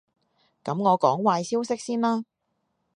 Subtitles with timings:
[0.63, 2.25] 噉我講壞消息先啦